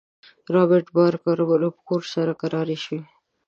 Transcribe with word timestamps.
رابرټ 0.53 0.87
بارکر 0.95 1.37
رپوټ 1.63 2.03
سره 2.13 2.33
کراري 2.41 2.77
شوې. 2.85 2.99